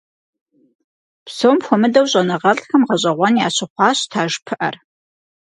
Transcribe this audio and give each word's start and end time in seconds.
Псом 1.25 1.57
хуэмыдэу 1.65 2.09
щӀэныгъэлӀхэм 2.11 2.81
гъэщӏэгъуэн 2.87 3.35
ящыхъуащ 3.45 3.99
таж 4.11 4.33
пыӀэр. 4.45 4.75